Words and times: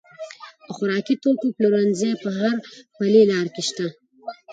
د 0.65 0.67
خوراکي 0.75 1.15
توکو 1.23 1.47
پلورنځي 1.55 2.11
په 2.23 2.29
هر 2.39 2.55
پلې 2.97 3.21
لار 3.31 3.47
کې 3.53 3.63
شته. 3.69 3.87